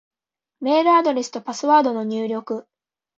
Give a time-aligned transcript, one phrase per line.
[0.61, 2.65] メールアドレスとパスワードの入力